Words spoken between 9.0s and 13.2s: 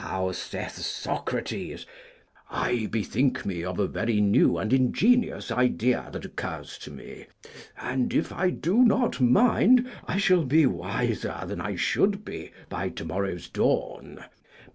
mind, I shall be wiser than I should be by to